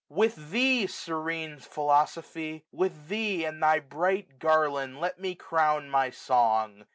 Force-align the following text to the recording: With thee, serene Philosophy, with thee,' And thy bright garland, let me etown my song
With 0.09 0.49
thee, 0.49 0.87
serene 0.87 1.59
Philosophy, 1.59 2.65
with 2.71 3.07
thee,' 3.09 3.45
And 3.45 3.61
thy 3.61 3.77
bright 3.79 4.39
garland, 4.39 4.99
let 4.99 5.19
me 5.19 5.35
etown 5.35 5.89
my 5.89 6.09
song 6.09 6.87